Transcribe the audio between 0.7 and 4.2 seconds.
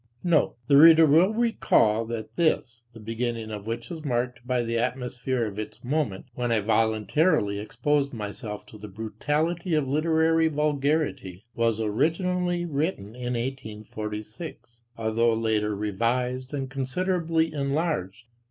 reader will recall, that this (the beginning of which is